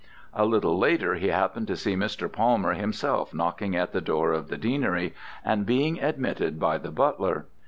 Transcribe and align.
A 0.33 0.45
little 0.45 0.79
later, 0.79 1.13
he 1.13 1.27
happened 1.27 1.67
to 1.67 1.75
see 1.77 1.95
Mr. 1.95 2.27
Palmer 2.27 2.73
himself 2.73 3.35
knocking 3.35 3.75
at 3.75 3.91
the 3.91 4.01
door 4.01 4.31
of 4.33 4.47
the 4.47 4.57
Deanery 4.57 5.13
and 5.45 5.63
being 5.63 6.01
admitted 6.01 6.59
by 6.59 6.79
the 6.79 6.89
butler. 6.89 7.45